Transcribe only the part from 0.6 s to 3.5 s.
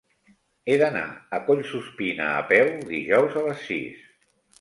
He d'anar a Collsuspina a peu dijous a